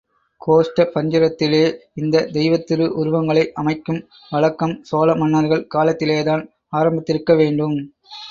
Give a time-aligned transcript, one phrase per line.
[0.41, 1.59] கோஷ்ட பஞ்சரத்திலே
[1.93, 4.01] இந்தத் தெய்வத்திருஉருவங்களை அமைக்கும்
[4.31, 6.43] வழக்கம் சோழ மன்னர்கள் காலத்திலேதான்
[6.73, 7.77] ஆரம்பித்திருக்க வேண்டும்.